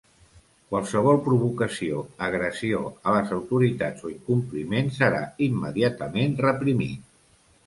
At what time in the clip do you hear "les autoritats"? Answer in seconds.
3.17-4.07